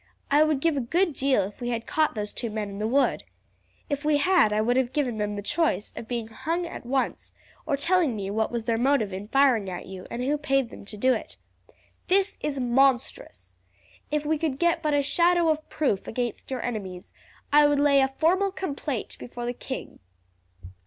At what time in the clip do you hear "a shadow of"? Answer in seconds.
14.95-15.69